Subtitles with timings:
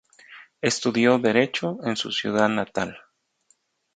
[0.63, 2.97] Estudió Derecho en su ciudad natal.